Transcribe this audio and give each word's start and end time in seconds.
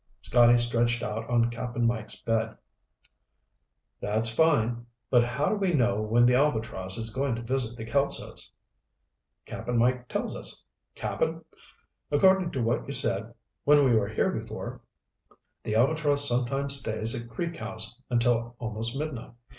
Scotty 0.23 0.57
stretched 0.57 1.03
out 1.03 1.29
on 1.29 1.51
Cap'n 1.51 1.85
Mike's 1.85 2.19
bed. 2.19 2.57
"That's 3.99 4.31
fine. 4.33 4.87
But 5.11 5.23
how 5.23 5.49
do 5.49 5.55
we 5.57 5.75
know 5.75 6.01
when 6.01 6.25
the 6.25 6.33
Albatross 6.33 6.97
is 6.97 7.11
going 7.13 7.35
to 7.35 7.43
visit 7.43 7.77
the 7.77 7.85
Kelsos?" 7.85 8.49
"Cap'n 9.45 9.77
Mike 9.77 10.07
tells 10.07 10.35
us. 10.35 10.65
Cap'n, 10.95 11.45
according 12.09 12.49
to 12.49 12.63
what 12.63 12.87
you 12.87 12.93
said 12.93 13.31
when 13.63 13.85
we 13.85 13.93
were 13.95 14.09
here 14.09 14.31
before, 14.31 14.81
the 15.61 15.75
Albatross 15.75 16.27
sometimes 16.27 16.79
stays 16.79 17.13
at 17.13 17.29
Creek 17.29 17.57
House 17.57 18.01
until 18.09 18.55
almost 18.57 18.97
midnight. 18.97 19.33